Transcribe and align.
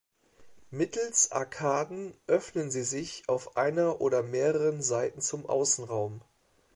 Mittels 0.71 1.31
Arkaden 1.31 2.15
öffnen 2.25 2.71
sie 2.71 2.81
sich 2.81 3.21
auf 3.27 3.55
einer 3.55 4.01
oder 4.01 4.23
mehreren 4.23 4.81
Seiten 4.81 5.21
zum 5.21 5.45
Außenraum. 5.45 6.21